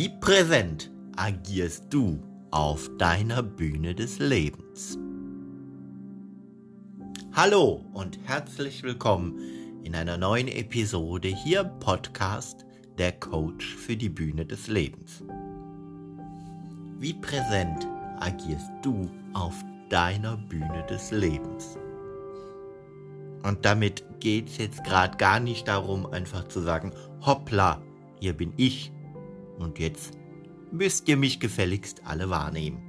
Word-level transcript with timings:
Wie 0.00 0.10
präsent 0.10 0.92
agierst 1.16 1.86
du 1.90 2.22
auf 2.52 2.88
deiner 2.98 3.42
Bühne 3.42 3.96
des 3.96 4.20
Lebens? 4.20 4.96
Hallo 7.32 7.84
und 7.94 8.16
herzlich 8.22 8.84
willkommen 8.84 9.40
in 9.82 9.96
einer 9.96 10.16
neuen 10.16 10.46
Episode 10.46 11.26
hier 11.26 11.62
im 11.62 11.80
Podcast 11.80 12.64
Der 12.96 13.10
Coach 13.10 13.74
für 13.74 13.96
die 13.96 14.08
Bühne 14.08 14.46
des 14.46 14.68
Lebens. 14.68 15.24
Wie 17.00 17.14
präsent 17.14 17.88
agierst 18.20 18.70
du 18.82 19.10
auf 19.34 19.56
deiner 19.90 20.36
Bühne 20.36 20.86
des 20.88 21.10
Lebens? 21.10 21.76
Und 23.42 23.64
damit 23.64 24.04
geht 24.20 24.46
es 24.46 24.58
jetzt 24.58 24.84
gerade 24.84 25.16
gar 25.16 25.40
nicht 25.40 25.66
darum, 25.66 26.06
einfach 26.06 26.46
zu 26.46 26.60
sagen, 26.60 26.92
hoppla, 27.26 27.82
hier 28.20 28.34
bin 28.34 28.52
ich 28.56 28.92
und 29.58 29.78
jetzt 29.78 30.12
müsst 30.72 31.08
ihr 31.08 31.16
mich 31.16 31.40
gefälligst 31.40 32.02
alle 32.04 32.30
wahrnehmen. 32.30 32.82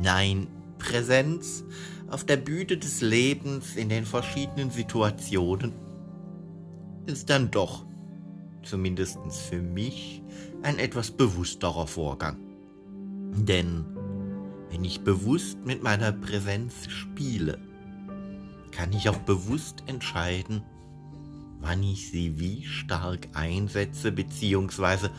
Nein, 0.00 0.46
Präsenz 0.78 1.64
auf 2.08 2.24
der 2.24 2.36
Bühne 2.36 2.76
des 2.76 3.00
Lebens 3.00 3.76
in 3.76 3.88
den 3.88 4.04
verschiedenen 4.04 4.70
Situationen 4.70 5.72
ist 7.06 7.30
dann 7.30 7.50
doch, 7.50 7.84
zumindest 8.62 9.18
für 9.48 9.62
mich, 9.62 10.22
ein 10.62 10.78
etwas 10.78 11.10
bewussterer 11.10 11.86
Vorgang. 11.86 12.36
Denn 13.34 13.84
wenn 14.70 14.84
ich 14.84 15.02
bewusst 15.02 15.64
mit 15.64 15.82
meiner 15.82 16.12
Präsenz 16.12 16.88
spiele, 16.88 17.58
kann 18.70 18.92
ich 18.92 19.08
auch 19.08 19.18
bewusst 19.18 19.82
entscheiden, 19.86 20.62
wann 21.60 21.82
ich 21.82 22.10
sie 22.10 22.38
wie 22.38 22.64
stark 22.64 23.28
einsetze, 23.34 24.12
beziehungsweise 24.12 25.10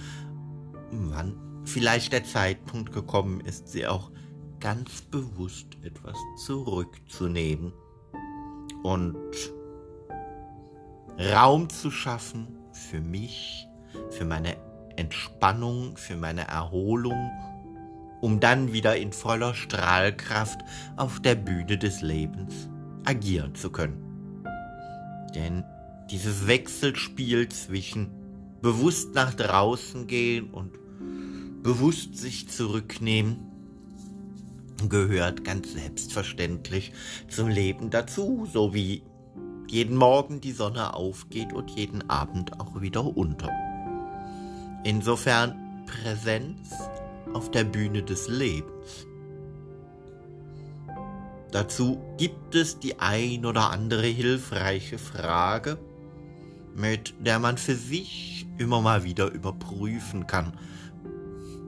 wann 1.11 1.35
vielleicht 1.65 2.13
der 2.13 2.23
Zeitpunkt 2.23 2.91
gekommen 2.91 3.41
ist, 3.41 3.67
sie 3.67 3.87
auch 3.87 4.11
ganz 4.59 5.01
bewusst 5.01 5.67
etwas 5.81 6.17
zurückzunehmen 6.45 7.73
und 8.83 9.17
Raum 11.19 11.69
zu 11.69 11.91
schaffen 11.91 12.47
für 12.71 13.01
mich, 13.01 13.67
für 14.09 14.25
meine 14.25 14.55
Entspannung, 14.95 15.97
für 15.97 16.15
meine 16.15 16.47
Erholung, 16.47 17.31
um 18.21 18.39
dann 18.39 18.73
wieder 18.73 18.95
in 18.95 19.11
voller 19.11 19.53
Strahlkraft 19.53 20.61
auf 20.95 21.19
der 21.19 21.35
Bühne 21.35 21.77
des 21.77 22.01
Lebens 22.01 22.69
agieren 23.05 23.53
zu 23.55 23.69
können. 23.69 24.45
Denn 25.35 25.63
dieses 26.09 26.47
Wechselspiel 26.47 27.49
zwischen 27.49 28.11
bewusst 28.61 29.13
nach 29.13 29.33
draußen 29.33 30.07
gehen 30.07 30.49
und 30.51 30.82
bewusst 31.63 32.17
sich 32.17 32.49
zurücknehmen 32.49 33.49
gehört 34.89 35.45
ganz 35.45 35.71
selbstverständlich 35.73 36.91
zum 37.29 37.47
Leben 37.47 37.89
dazu, 37.89 38.47
so 38.51 38.73
wie 38.73 39.03
jeden 39.69 39.95
Morgen 39.95 40.41
die 40.41 40.51
Sonne 40.51 40.93
aufgeht 40.93 41.53
und 41.53 41.71
jeden 41.71 42.09
Abend 42.09 42.59
auch 42.59 42.81
wieder 42.81 43.05
unter. 43.15 43.49
Insofern 44.83 45.85
Präsenz 45.85 46.73
auf 47.33 47.49
der 47.49 47.63
Bühne 47.63 48.03
des 48.03 48.27
Lebens 48.27 49.07
Dazu 51.53 52.01
gibt 52.17 52.55
es 52.55 52.79
die 52.79 52.99
ein 52.99 53.45
oder 53.45 53.69
andere 53.69 54.07
hilfreiche 54.07 54.97
Frage, 54.97 55.77
mit 56.75 57.13
der 57.19 57.37
man 57.37 57.59
für 57.59 57.75
sich 57.75 58.47
immer 58.57 58.81
mal 58.81 59.03
wieder 59.03 59.31
überprüfen 59.31 60.25
kann. 60.25 60.53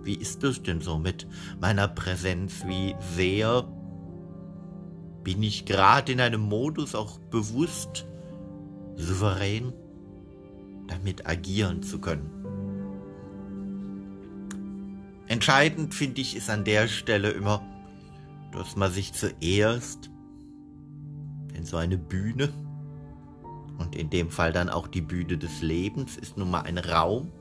Wie 0.05 0.13
ist 0.15 0.43
es 0.43 0.61
denn 0.61 0.81
so 0.81 0.99
mit 0.99 1.27
meiner 1.59 1.87
Präsenz? 1.87 2.63
Wie 2.67 2.95
sehr 3.15 3.67
bin 5.23 5.41
ich 5.41 5.65
gerade 5.65 6.11
in 6.11 6.21
einem 6.21 6.41
Modus 6.41 6.93
auch 6.93 7.17
bewusst 7.17 8.05
souverän 8.95 9.73
damit 10.85 11.27
agieren 11.27 11.81
zu 11.81 11.99
können? 11.99 12.29
Entscheidend 15.27 15.95
finde 15.95 16.21
ich 16.21 16.35
ist 16.35 16.51
an 16.51 16.63
der 16.63 16.87
Stelle 16.87 17.31
immer, 17.31 17.65
dass 18.51 18.75
man 18.75 18.91
sich 18.91 19.11
zuerst 19.13 20.11
in 21.55 21.65
so 21.65 21.77
eine 21.77 21.97
Bühne 21.97 22.53
und 23.79 23.95
in 23.95 24.11
dem 24.11 24.29
Fall 24.29 24.53
dann 24.53 24.69
auch 24.69 24.87
die 24.87 25.01
Bühne 25.01 25.39
des 25.39 25.63
Lebens 25.63 26.15
ist 26.15 26.37
nun 26.37 26.51
mal 26.51 26.61
ein 26.61 26.77
Raum, 26.77 27.31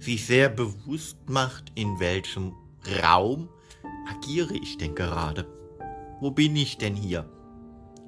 sich 0.00 0.26
sehr 0.26 0.48
bewusst 0.48 1.28
macht, 1.28 1.72
in 1.74 1.98
welchem 2.00 2.52
Raum 3.02 3.48
agiere 4.08 4.54
ich 4.54 4.78
denn 4.78 4.94
gerade? 4.94 5.46
Wo 6.20 6.30
bin 6.30 6.56
ich 6.56 6.78
denn 6.78 6.94
hier? 6.94 7.28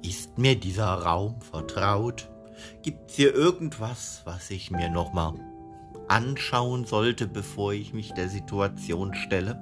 Ist 0.03 0.37
mir 0.37 0.55
dieser 0.55 0.93
Raum 0.93 1.41
vertraut? 1.41 2.29
Gibt 2.83 3.11
es 3.11 3.17
hier 3.17 3.33
irgendwas, 3.33 4.21
was 4.25 4.49
ich 4.49 4.71
mir 4.71 4.89
nochmal 4.89 5.33
anschauen 6.07 6.85
sollte, 6.85 7.27
bevor 7.27 7.73
ich 7.73 7.93
mich 7.93 8.13
der 8.13 8.29
Situation 8.29 9.13
stelle? 9.13 9.59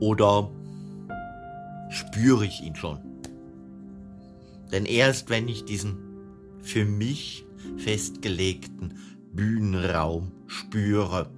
Oder 0.00 0.50
spüre 1.90 2.46
ich 2.46 2.62
ihn 2.62 2.74
schon. 2.76 2.98
Denn 4.72 4.86
erst 4.86 5.28
wenn 5.28 5.48
ich 5.48 5.64
diesen 5.64 5.98
für 6.60 6.84
mich 6.84 7.44
festgelegten 7.76 8.98
Bühnenraum 9.32 10.30
spüre, 10.46 11.30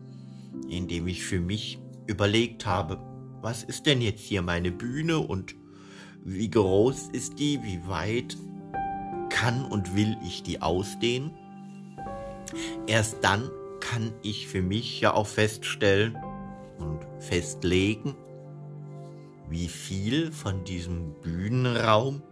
in 0.68 0.88
dem 0.88 1.06
ich 1.06 1.24
für 1.24 1.40
mich 1.40 1.78
überlegt 2.06 2.66
habe, 2.66 2.98
was 3.40 3.62
ist 3.62 3.86
denn 3.86 4.00
jetzt 4.00 4.20
hier 4.20 4.42
meine 4.42 4.72
Bühne 4.72 5.18
und 5.18 5.54
wie 6.24 6.50
groß 6.50 7.10
ist 7.12 7.38
die, 7.38 7.62
wie 7.62 7.86
weit 7.86 8.36
kann 9.28 9.64
und 9.64 9.94
will 9.94 10.16
ich 10.24 10.42
die 10.42 10.62
ausdehnen. 10.62 11.32
Erst 12.86 13.18
dann 13.22 13.50
kann 13.80 14.12
ich 14.22 14.48
für 14.48 14.62
mich 14.62 15.00
ja 15.00 15.12
auch 15.12 15.26
feststellen 15.26 16.16
und 16.78 17.00
festlegen, 17.18 18.14
wie 19.48 19.68
viel 19.68 20.32
von 20.32 20.64
diesem 20.64 21.14
Bühnenraum 21.20 22.22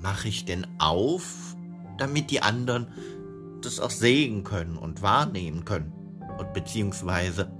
mache 0.00 0.28
ich 0.28 0.44
denn 0.44 0.66
auf, 0.78 1.56
damit 1.98 2.30
die 2.30 2.42
anderen 2.42 2.88
das 3.60 3.80
auch 3.80 3.90
sehen 3.90 4.44
können 4.44 4.76
und 4.76 5.02
wahrnehmen 5.02 5.64
können. 5.64 5.92
Und 6.38 6.52
beziehungsweise, 6.52 7.52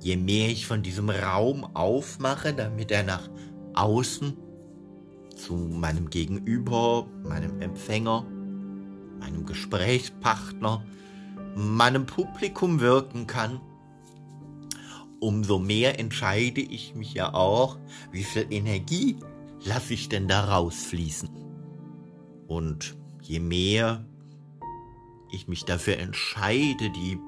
je 0.00 0.16
mehr 0.16 0.48
ich 0.48 0.66
von 0.66 0.82
diesem 0.82 1.10
Raum 1.10 1.64
aufmache, 1.74 2.54
damit 2.54 2.90
er 2.90 3.02
nach 3.02 3.28
außen 3.74 4.36
zu 5.36 5.54
meinem 5.54 6.10
Gegenüber, 6.10 7.06
meinem 7.22 7.60
Empfänger, 7.60 8.26
meinem 9.18 9.46
Gesprächspartner, 9.46 10.84
meinem 11.54 12.06
Publikum 12.06 12.80
wirken 12.80 13.26
kann, 13.26 13.60
umso 15.20 15.58
mehr 15.58 15.98
entscheide 15.98 16.60
ich 16.60 16.94
mich 16.94 17.14
ja 17.14 17.34
auch, 17.34 17.78
wie 18.10 18.24
viel 18.24 18.46
Energie 18.50 19.16
lasse 19.64 19.94
ich 19.94 20.08
denn 20.08 20.28
da 20.28 20.44
rausfließen. 20.44 21.28
Und 22.46 22.96
je 23.22 23.40
mehr 23.40 24.04
ich 25.32 25.48
mich 25.48 25.64
dafür 25.64 25.98
entscheide, 25.98 26.90
die 26.90 27.18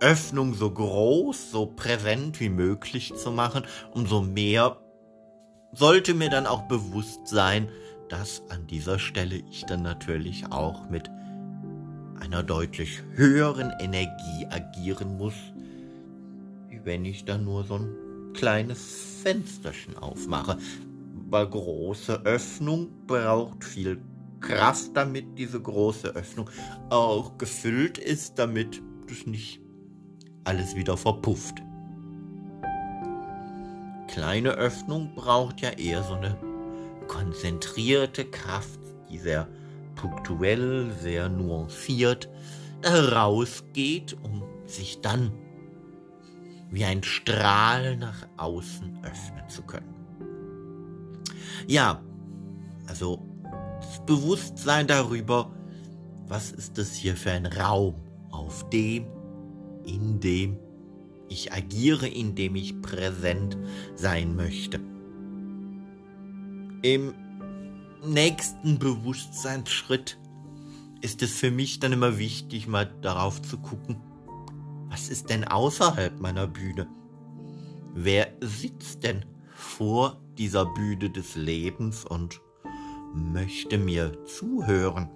Öffnung 0.00 0.54
so 0.54 0.70
groß, 0.70 1.50
so 1.50 1.66
präsent 1.66 2.40
wie 2.40 2.50
möglich 2.50 3.14
zu 3.16 3.32
machen, 3.32 3.64
umso 3.92 4.22
mehr 4.22 4.78
sollte 5.72 6.14
mir 6.14 6.30
dann 6.30 6.46
auch 6.46 6.62
bewusst 6.62 7.26
sein, 7.26 7.68
dass 8.08 8.42
an 8.48 8.66
dieser 8.66 8.98
Stelle 8.98 9.42
ich 9.50 9.64
dann 9.64 9.82
natürlich 9.82 10.50
auch 10.50 10.88
mit 10.88 11.10
einer 12.20 12.42
deutlich 12.42 13.02
höheren 13.14 13.72
Energie 13.80 14.46
agieren 14.48 15.18
muss, 15.18 15.34
wenn 16.84 17.04
ich 17.04 17.24
dann 17.24 17.44
nur 17.44 17.64
so 17.64 17.74
ein 17.74 18.32
kleines 18.34 19.20
Fensterchen 19.22 19.96
aufmache. 19.98 20.58
Weil 21.30 21.48
große 21.48 22.24
Öffnung 22.24 22.88
braucht 23.06 23.62
viel 23.62 24.00
Kraft, 24.40 24.90
damit 24.94 25.38
diese 25.38 25.60
große 25.60 26.08
Öffnung 26.08 26.50
auch 26.90 27.38
gefüllt 27.38 27.98
ist, 27.98 28.38
damit 28.38 28.82
das 29.08 29.26
nicht 29.26 29.60
alles 30.44 30.74
wieder 30.74 30.96
verpufft. 30.96 31.62
Kleine 34.08 34.50
Öffnung 34.52 35.14
braucht 35.14 35.60
ja 35.60 35.70
eher 35.70 36.02
so 36.02 36.14
eine 36.14 36.36
konzentrierte 37.06 38.24
Kraft, 38.24 38.80
die 39.10 39.18
sehr 39.18 39.48
punktuell, 39.94 40.90
sehr 41.00 41.28
nuanciert 41.28 42.28
rausgeht, 42.84 44.16
um 44.22 44.44
sich 44.66 45.00
dann 45.00 45.32
wie 46.70 46.84
ein 46.84 47.02
Strahl 47.02 47.96
nach 47.96 48.26
außen 48.36 48.98
öffnen 49.02 49.48
zu 49.48 49.62
können. 49.62 49.94
Ja, 51.66 52.02
also 52.86 53.27
Bewusstsein 54.06 54.86
darüber, 54.86 55.52
was 56.26 56.52
ist 56.52 56.78
das 56.78 56.94
hier 56.94 57.16
für 57.16 57.30
ein 57.30 57.46
Raum, 57.46 57.94
auf 58.30 58.68
dem, 58.70 59.06
in 59.84 60.20
dem 60.20 60.58
ich 61.28 61.52
agiere, 61.52 62.08
indem 62.08 62.56
ich 62.56 62.80
präsent 62.80 63.56
sein 63.94 64.34
möchte. 64.36 64.80
Im 66.82 67.14
nächsten 68.06 68.78
Bewusstseinsschritt 68.78 70.18
ist 71.00 71.22
es 71.22 71.38
für 71.38 71.50
mich 71.50 71.80
dann 71.80 71.92
immer 71.92 72.18
wichtig, 72.18 72.66
mal 72.66 72.86
darauf 73.02 73.42
zu 73.42 73.58
gucken, 73.58 74.00
was 74.88 75.08
ist 75.08 75.30
denn 75.30 75.44
außerhalb 75.44 76.20
meiner 76.20 76.46
Bühne? 76.46 76.88
Wer 77.94 78.32
sitzt 78.40 79.04
denn 79.04 79.24
vor 79.54 80.20
dieser 80.38 80.66
Bühne 80.66 81.10
des 81.10 81.36
Lebens 81.36 82.04
und 82.04 82.40
möchte 83.14 83.78
mir 83.78 84.24
zuhören, 84.24 85.10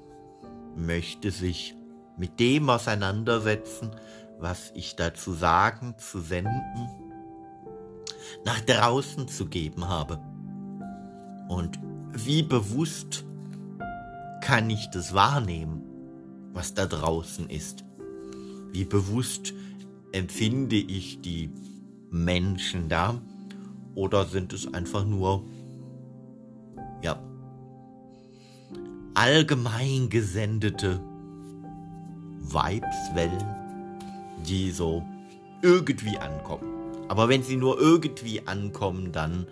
möchte 0.77 1.31
sich 1.31 1.75
mit 2.17 2.41
dem 2.41 2.69
auseinandersetzen, 2.71 3.91
was 4.39 4.73
ich 4.75 4.97
da 4.97 5.15
zu 5.15 5.33
sagen, 5.33 5.95
zu 5.99 6.21
senden, 6.21 6.89
nach 8.45 8.61
draußen 8.61 9.29
zu 9.29 9.47
geben 9.47 9.89
habe. 9.89 10.19
Und 11.49 11.79
wie 12.13 12.43
bewusst 12.43 13.25
kann 14.41 14.69
ich 14.71 14.89
das 14.91 15.15
wahrnehmen, 15.15 15.83
was 16.53 16.75
da 16.75 16.87
draußen 16.87 17.49
ist? 17.49 17.85
Wie 18.73 18.85
bewusst 18.85 19.55
empfinde 20.13 20.77
ich 20.77 21.21
die 21.21 21.51
Menschen 22.11 22.89
da? 22.89 23.21
Oder 23.95 24.25
sind 24.25 24.53
es 24.53 24.73
einfach 24.73 25.05
nur, 25.05 25.45
ja, 27.03 27.19
allgemein 29.23 30.09
gesendete 30.09 31.01
Vibeswellen, 32.41 33.47
die 34.49 34.73
so 34.73 35.07
irgendwie 35.63 36.19
ankommen. 36.19 36.67
Aber 37.07 37.29
wenn 37.29 37.45
sie 37.45 37.55
nur 37.55 37.81
irgendwie 37.81 38.45
ankommen, 38.49 39.13
dann 39.13 39.47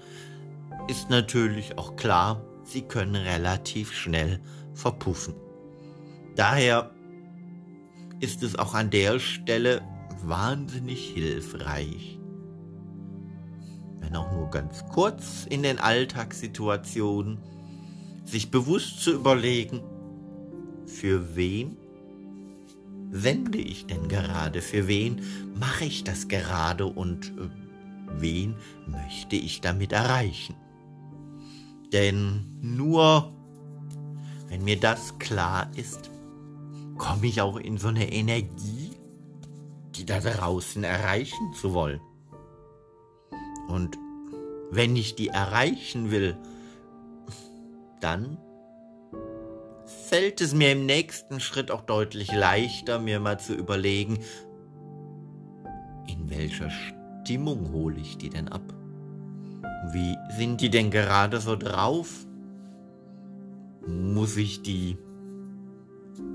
ist 0.88 1.08
natürlich 1.08 1.78
auch 1.78 1.94
klar, 1.94 2.42
sie 2.64 2.82
können 2.82 3.14
relativ 3.14 3.92
schnell 3.92 4.40
verpuffen. 4.74 5.34
Daher 6.34 6.90
ist 8.18 8.42
es 8.42 8.58
auch 8.58 8.74
an 8.74 8.90
der 8.90 9.20
Stelle 9.20 9.82
wahnsinnig 10.24 11.10
hilfreich, 11.10 12.18
wenn 14.00 14.16
auch 14.16 14.32
nur 14.32 14.50
ganz 14.50 14.84
kurz 14.92 15.46
in 15.48 15.62
den 15.62 15.78
Alltagssituationen, 15.78 17.38
sich 18.24 18.50
bewusst 18.50 19.00
zu 19.00 19.12
überlegen, 19.12 19.80
für 20.86 21.36
wen 21.36 21.76
sende 23.10 23.58
ich 23.58 23.86
denn 23.86 24.08
gerade, 24.08 24.62
für 24.62 24.86
wen 24.86 25.20
mache 25.58 25.84
ich 25.84 26.04
das 26.04 26.28
gerade 26.28 26.86
und 26.86 27.28
äh, 27.38 27.48
wen 28.18 28.54
möchte 28.86 29.36
ich 29.36 29.60
damit 29.60 29.92
erreichen. 29.92 30.54
Denn 31.92 32.44
nur 32.60 33.32
wenn 34.48 34.64
mir 34.64 34.78
das 34.78 35.18
klar 35.18 35.70
ist, 35.76 36.10
komme 36.98 37.26
ich 37.26 37.40
auch 37.40 37.56
in 37.56 37.78
so 37.78 37.88
eine 37.88 38.12
Energie, 38.12 38.90
die 39.94 40.04
da 40.04 40.20
draußen 40.20 40.82
erreichen 40.82 41.52
zu 41.54 41.72
wollen. 41.72 42.00
Und 43.68 43.96
wenn 44.72 44.96
ich 44.96 45.14
die 45.14 45.28
erreichen 45.28 46.10
will, 46.10 46.36
dann 48.00 48.38
fällt 49.84 50.40
es 50.40 50.54
mir 50.54 50.72
im 50.72 50.86
nächsten 50.86 51.40
Schritt 51.40 51.70
auch 51.70 51.82
deutlich 51.82 52.32
leichter, 52.32 52.98
mir 52.98 53.20
mal 53.20 53.38
zu 53.38 53.54
überlegen, 53.54 54.18
in 56.06 56.30
welcher 56.30 56.70
Stimmung 56.70 57.72
hole 57.72 57.98
ich 58.00 58.18
die 58.18 58.30
denn 58.30 58.48
ab? 58.48 58.62
Wie 59.92 60.16
sind 60.36 60.60
die 60.60 60.70
denn 60.70 60.90
gerade 60.90 61.40
so 61.40 61.56
drauf? 61.56 62.26
muss 63.86 64.36
ich 64.36 64.62
die 64.62 64.96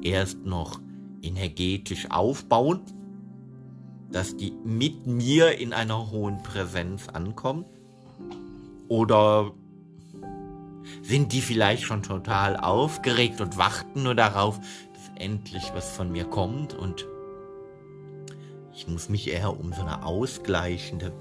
erst 0.01 0.45
noch 0.45 0.79
energetisch 1.21 2.09
aufbauen, 2.11 2.81
dass 4.11 4.37
die 4.37 4.53
mit 4.63 5.07
mir 5.07 5.57
in 5.57 5.73
einer 5.73 6.11
hohen 6.11 6.43
Präsenz 6.43 7.09
ankommen? 7.09 7.65
Oder 8.87 9.51
sind 11.01 11.33
die 11.33 11.41
vielleicht 11.41 11.83
schon 11.83 12.03
total 12.03 12.57
aufgeregt 12.57 13.41
und 13.41 13.57
warten 13.57 14.03
nur 14.03 14.15
darauf, 14.15 14.59
dass 14.59 15.21
endlich 15.23 15.71
was 15.73 15.91
von 15.91 16.11
mir 16.11 16.25
kommt 16.25 16.73
und 16.73 17.07
ich 18.73 18.87
muss 18.87 19.07
mich 19.07 19.29
eher 19.29 19.57
um 19.57 19.71
so 19.71 19.81
eine 19.81 20.05
ausgleichende 20.05 21.13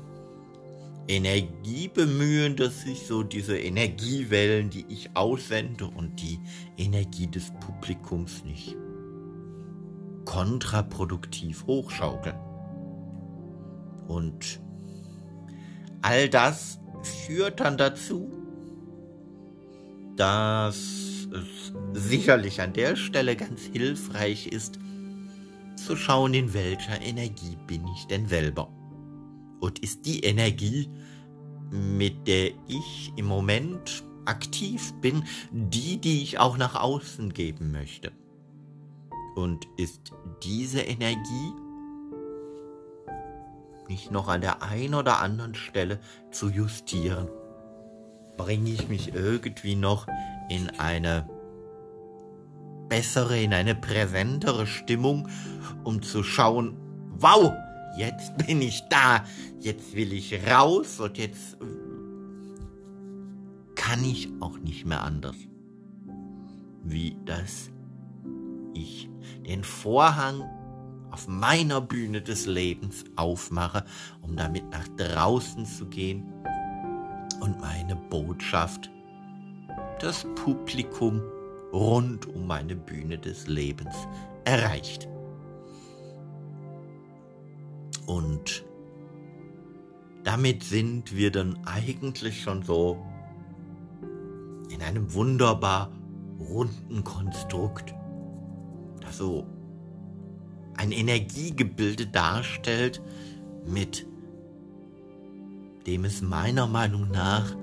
Energie 1.06 1.88
bemühen, 1.88 2.56
dass 2.56 2.82
sich 2.82 3.06
so 3.06 3.22
diese 3.22 3.58
Energiewellen, 3.58 4.70
die 4.70 4.86
ich 4.88 5.14
aussende 5.14 5.86
und 5.86 6.20
die 6.20 6.40
Energie 6.76 7.26
des 7.26 7.52
Publikums 7.60 8.44
nicht 8.44 8.76
kontraproduktiv 10.24 11.66
hochschaukeln. 11.66 12.38
Und 14.08 14.60
all 16.02 16.28
das 16.28 16.80
führt 17.02 17.60
dann 17.60 17.76
dazu, 17.76 18.30
dass 20.16 20.76
es 20.76 21.72
sicherlich 21.92 22.60
an 22.60 22.72
der 22.72 22.96
Stelle 22.96 23.36
ganz 23.36 23.62
hilfreich 23.62 24.46
ist, 24.46 24.78
zu 25.76 25.96
schauen, 25.96 26.34
in 26.34 26.54
welcher 26.54 27.00
Energie 27.02 27.56
bin 27.66 27.86
ich 27.88 28.06
denn 28.06 28.26
selber 28.26 28.68
und 29.60 29.78
ist 29.78 30.06
die 30.06 30.20
Energie, 30.20 30.88
mit 31.70 32.28
der 32.28 32.50
ich 32.68 33.12
im 33.16 33.26
Moment 33.26 34.04
aktiv 34.26 34.92
bin, 35.00 35.24
die, 35.50 35.98
die 35.98 36.22
ich 36.22 36.38
auch 36.38 36.56
nach 36.56 36.74
außen 36.74 37.32
geben 37.32 37.72
möchte. 37.72 38.12
Und 39.34 39.66
ist 39.76 40.12
diese 40.42 40.80
Energie 40.80 41.52
nicht 43.88 44.10
noch 44.10 44.28
an 44.28 44.40
der 44.40 44.62
einen 44.62 44.94
oder 44.94 45.20
anderen 45.20 45.54
Stelle 45.54 45.98
zu 46.30 46.48
justieren? 46.48 47.28
Bringe 48.36 48.70
ich 48.70 48.88
mich 48.88 49.14
irgendwie 49.14 49.76
noch 49.76 50.06
in 50.48 50.70
eine 50.78 51.28
bessere, 52.88 53.40
in 53.40 53.52
eine 53.52 53.74
präsentere 53.74 54.66
Stimmung, 54.66 55.28
um 55.84 56.02
zu 56.02 56.22
schauen, 56.22 56.76
wow, 57.18 57.52
jetzt 57.96 58.36
bin 58.38 58.60
ich 58.60 58.82
da, 58.88 59.24
jetzt 59.58 59.94
will 59.94 60.12
ich 60.12 60.46
raus 60.48 61.00
und 61.00 61.18
jetzt 61.18 61.56
kann 63.74 64.04
ich 64.04 64.28
auch 64.40 64.58
nicht 64.58 64.84
mehr 64.84 65.02
anders. 65.02 65.36
Wie 66.82 67.16
das 67.24 67.70
ich 68.74 69.08
den 69.46 69.64
Vorhang 69.64 70.42
auf 71.10 71.28
meiner 71.28 71.80
Bühne 71.80 72.22
des 72.22 72.46
Lebens 72.46 73.04
aufmache, 73.14 73.84
um 74.20 74.36
damit 74.36 74.68
nach 74.70 74.88
draußen 74.96 75.64
zu 75.64 75.86
gehen 75.86 76.33
und 77.44 77.60
meine 77.60 77.94
Botschaft, 77.94 78.90
das 80.00 80.26
Publikum 80.34 81.20
rund 81.74 82.26
um 82.26 82.46
meine 82.46 82.74
Bühne 82.74 83.18
des 83.18 83.46
Lebens 83.46 83.94
erreicht. 84.46 85.06
Und 88.06 88.64
damit 90.22 90.62
sind 90.62 91.14
wir 91.14 91.30
dann 91.30 91.58
eigentlich 91.66 92.40
schon 92.40 92.62
so 92.62 92.96
in 94.70 94.80
einem 94.80 95.12
wunderbar 95.12 95.92
runden 96.40 97.04
Konstrukt, 97.04 97.94
das 99.02 99.18
so 99.18 99.46
ein 100.78 100.92
Energiegebilde 100.92 102.06
darstellt, 102.06 103.02
mit 103.66 104.06
dem 105.86 106.04
es 106.04 106.22
meiner 106.22 106.66
Meinung 106.66 107.10
nach 107.10 107.54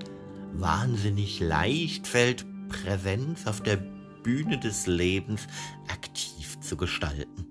wahnsinnig 0.52 1.40
leicht 1.40 2.06
fällt, 2.06 2.46
Präsenz 2.68 3.46
auf 3.46 3.60
der 3.62 3.76
Bühne 4.22 4.58
des 4.58 4.86
Lebens 4.86 5.46
aktiv 5.88 6.58
zu 6.60 6.76
gestalten. 6.76 7.46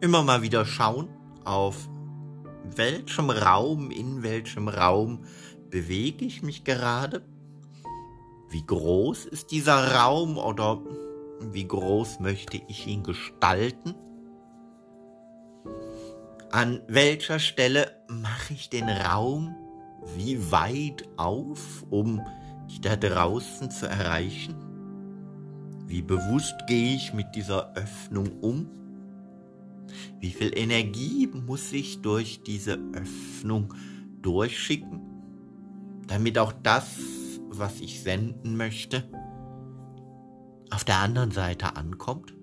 Immer 0.00 0.22
mal 0.22 0.42
wieder 0.42 0.64
schauen, 0.64 1.08
auf 1.44 1.88
welchem 2.76 3.30
Raum, 3.30 3.90
in 3.90 4.22
welchem 4.22 4.68
Raum 4.68 5.20
bewege 5.70 6.24
ich 6.24 6.42
mich 6.42 6.64
gerade? 6.64 7.22
Wie 8.50 8.64
groß 8.66 9.24
ist 9.26 9.50
dieser 9.50 9.94
Raum 9.94 10.36
oder 10.36 10.80
wie 11.40 11.66
groß 11.66 12.20
möchte 12.20 12.60
ich 12.68 12.86
ihn 12.86 13.02
gestalten? 13.02 13.94
An 16.52 16.82
welcher 16.86 17.38
Stelle 17.38 17.96
mache 18.08 18.52
ich 18.52 18.68
den 18.68 18.86
Raum 18.86 19.56
wie 20.18 20.52
weit 20.52 21.08
auf, 21.16 21.82
um 21.88 22.20
die 22.70 22.78
da 22.78 22.94
draußen 22.94 23.70
zu 23.70 23.88
erreichen? 23.88 24.54
Wie 25.86 26.02
bewusst 26.02 26.54
gehe 26.66 26.94
ich 26.94 27.14
mit 27.14 27.34
dieser 27.34 27.72
Öffnung 27.74 28.38
um? 28.42 28.68
Wie 30.20 30.30
viel 30.30 30.52
Energie 30.54 31.26
muss 31.26 31.72
ich 31.72 32.02
durch 32.02 32.42
diese 32.42 32.78
Öffnung 32.92 33.72
durchschicken, 34.20 35.00
damit 36.06 36.36
auch 36.36 36.52
das, 36.62 36.98
was 37.48 37.80
ich 37.80 38.02
senden 38.02 38.58
möchte, 38.58 39.04
auf 40.70 40.84
der 40.84 40.98
anderen 40.98 41.30
Seite 41.30 41.76
ankommt? 41.76 42.34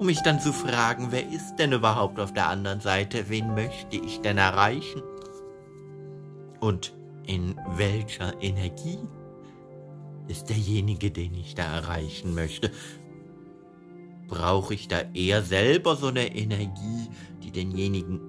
Um 0.00 0.06
mich 0.06 0.22
dann 0.22 0.40
zu 0.40 0.54
fragen, 0.54 1.08
wer 1.10 1.28
ist 1.28 1.56
denn 1.56 1.72
überhaupt 1.72 2.18
auf 2.20 2.32
der 2.32 2.48
anderen 2.48 2.80
Seite, 2.80 3.28
wen 3.28 3.54
möchte 3.54 3.98
ich 3.98 4.22
denn 4.22 4.38
erreichen? 4.38 5.02
Und 6.58 6.96
in 7.26 7.54
welcher 7.76 8.42
Energie 8.42 8.98
ist 10.26 10.48
derjenige, 10.48 11.10
den 11.10 11.34
ich 11.34 11.54
da 11.54 11.64
erreichen 11.64 12.34
möchte? 12.34 12.70
Brauche 14.26 14.72
ich 14.72 14.88
da 14.88 15.02
eher 15.12 15.42
selber 15.42 15.96
so 15.96 16.06
eine 16.06 16.34
Energie, 16.34 17.10
die 17.42 17.50
denjenigen 17.50 18.22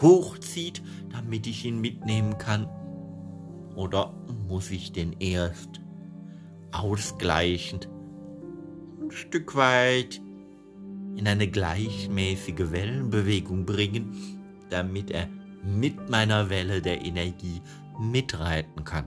hochzieht, 0.00 0.82
damit 1.12 1.46
ich 1.46 1.66
ihn 1.66 1.82
mitnehmen 1.82 2.38
kann? 2.38 2.66
Oder 3.76 4.14
muss 4.48 4.70
ich 4.70 4.92
den 4.92 5.16
erst 5.20 5.82
ausgleichend 6.72 7.90
ein 9.02 9.10
Stück 9.10 9.54
weit 9.54 10.22
in 11.16 11.28
eine 11.28 11.48
gleichmäßige 11.48 12.70
Wellenbewegung 12.70 13.64
bringen, 13.66 14.38
damit 14.70 15.10
er 15.10 15.28
mit 15.62 16.10
meiner 16.10 16.50
Welle 16.50 16.82
der 16.82 17.04
Energie 17.04 17.62
mitreiten 17.98 18.84
kann? 18.84 19.06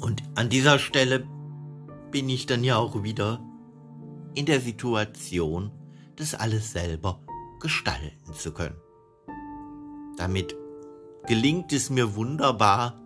Und 0.00 0.22
an 0.34 0.48
dieser 0.48 0.78
Stelle 0.78 1.26
bin 2.10 2.28
ich 2.28 2.46
dann 2.46 2.64
ja 2.64 2.76
auch 2.76 3.02
wieder 3.02 3.40
in 4.34 4.46
der 4.46 4.60
Situation, 4.60 5.70
das 6.16 6.34
alles 6.34 6.72
selber 6.72 7.20
gestalten 7.60 8.32
zu 8.32 8.52
können. 8.52 8.76
Damit 10.16 10.56
gelingt 11.26 11.72
es 11.72 11.90
mir 11.90 12.14
wunderbar, 12.14 13.00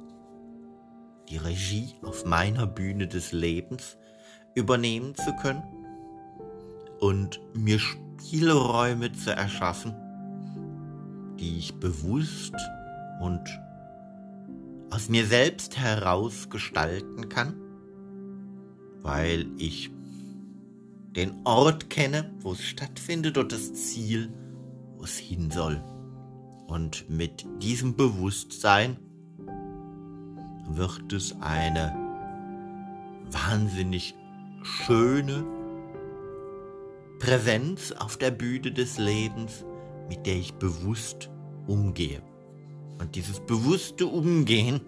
die 1.28 1.36
Regie 1.36 1.94
auf 2.02 2.24
meiner 2.24 2.66
Bühne 2.66 3.08
des 3.08 3.32
Lebens 3.32 3.96
übernehmen 4.54 5.14
zu 5.16 5.34
können 5.36 5.83
und 7.00 7.40
mir 7.54 7.78
Spielräume 7.78 9.12
zu 9.12 9.34
erschaffen, 9.34 9.94
die 11.38 11.58
ich 11.58 11.74
bewusst 11.74 12.54
und 13.20 13.42
aus 14.90 15.08
mir 15.08 15.26
selbst 15.26 15.76
heraus 15.78 16.48
gestalten 16.50 17.28
kann 17.28 17.54
weil 19.04 19.46
ich 19.58 19.90
den 21.14 21.34
Ort 21.44 21.90
kenne, 21.90 22.32
wo 22.40 22.52
es 22.52 22.62
stattfindet 22.62 23.36
und 23.38 23.52
das 23.52 23.72
Ziel, 23.74 24.32
wo 24.96 25.04
es 25.04 25.18
hin 25.18 25.50
soll. 25.50 25.84
Und 26.66 27.08
mit 27.10 27.44
diesem 27.62 27.94
Bewusstsein 27.94 28.96
wird 30.70 31.12
es 31.12 31.36
eine 31.40 31.94
wahnsinnig 33.30 34.14
schöne 34.62 35.44
Präsenz 37.24 37.90
auf 37.90 38.18
der 38.18 38.30
Bühne 38.30 38.70
des 38.70 38.98
Lebens, 38.98 39.64
mit 40.10 40.26
der 40.26 40.34
ich 40.36 40.52
bewusst 40.52 41.30
umgehe. 41.66 42.20
Und 43.00 43.14
dieses 43.14 43.40
bewusste 43.40 44.06
Umgehen 44.06 44.82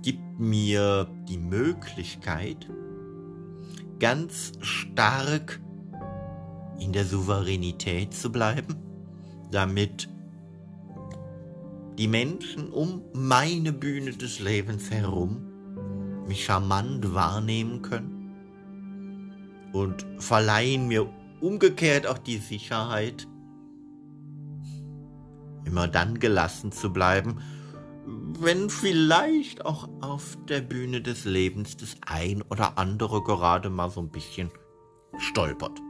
gibt 0.00 0.40
mir 0.40 1.06
die 1.28 1.36
Möglichkeit, 1.36 2.66
ganz 3.98 4.52
stark 4.62 5.60
in 6.78 6.94
der 6.94 7.04
Souveränität 7.04 8.14
zu 8.14 8.32
bleiben, 8.32 8.76
damit 9.50 10.08
die 11.98 12.08
Menschen 12.08 12.70
um 12.70 13.02
meine 13.12 13.74
Bühne 13.74 14.12
des 14.12 14.40
Lebens 14.40 14.90
herum 14.90 15.42
mich 16.26 16.46
charmant 16.46 17.12
wahrnehmen 17.12 17.82
können 17.82 18.09
und 19.72 20.06
verleihen 20.18 20.88
mir 20.88 21.08
umgekehrt 21.40 22.06
auch 22.06 22.18
die 22.18 22.38
Sicherheit, 22.38 23.26
immer 25.64 25.88
dann 25.88 26.18
gelassen 26.18 26.72
zu 26.72 26.92
bleiben, 26.92 27.40
wenn 28.06 28.70
vielleicht 28.70 29.64
auch 29.64 29.88
auf 30.00 30.36
der 30.48 30.60
Bühne 30.60 31.00
des 31.00 31.24
Lebens 31.24 31.76
das 31.76 31.96
ein 32.06 32.42
oder 32.42 32.78
andere 32.78 33.22
gerade 33.22 33.70
mal 33.70 33.90
so 33.90 34.00
ein 34.00 34.10
bisschen 34.10 34.50
stolpert. 35.18 35.80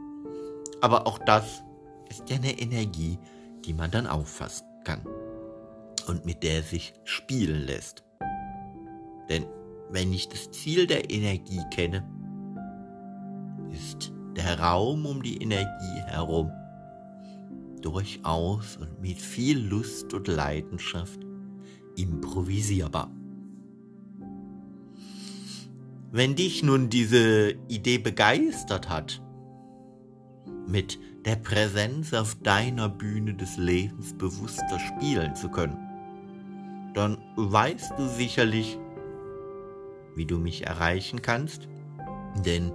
Aber 0.81 1.07
auch 1.07 1.19
das 1.19 1.63
ist 2.09 2.29
ja 2.29 2.35
eine 2.35 2.59
Energie, 2.59 3.17
die 3.65 3.73
man 3.73 3.91
dann 3.91 4.07
auffassen 4.07 4.65
kann 4.83 5.05
und 6.07 6.25
mit 6.25 6.43
der 6.43 6.63
sich 6.63 6.93
spielen 7.05 7.61
lässt. 7.61 8.03
Denn 9.29 9.45
wenn 9.89 10.11
ich 10.13 10.27
das 10.29 10.51
Ziel 10.51 10.87
der 10.87 11.09
Energie 11.09 11.63
kenne, 11.73 12.07
ist 13.71 14.13
der 14.35 14.59
Raum 14.59 15.05
um 15.05 15.21
die 15.21 15.41
Energie 15.41 16.01
herum 16.05 16.51
durchaus 17.81 18.77
und 18.77 19.01
mit 19.01 19.19
viel 19.19 19.59
Lust 19.59 20.13
und 20.13 20.27
Leidenschaft 20.27 21.19
improvisierbar. 21.95 23.11
Wenn 26.11 26.35
dich 26.35 26.61
nun 26.61 26.89
diese 26.89 27.55
Idee 27.67 27.97
begeistert 27.97 28.89
hat, 28.89 29.21
mit 30.67 30.99
der 31.25 31.35
Präsenz 31.35 32.13
auf 32.13 32.35
deiner 32.35 32.89
Bühne 32.89 33.33
des 33.33 33.57
Lebens 33.57 34.13
bewusster 34.17 34.79
spielen 34.79 35.35
zu 35.35 35.49
können, 35.49 35.77
dann 36.93 37.17
weißt 37.35 37.93
du 37.97 38.07
sicherlich, 38.07 38.77
wie 40.15 40.25
du 40.25 40.37
mich 40.37 40.67
erreichen 40.67 41.21
kannst, 41.21 41.67
denn 42.45 42.71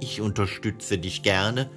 ich 0.00 0.20
unterstütze 0.20 0.98
dich 0.98 1.22
gerne 1.22 1.70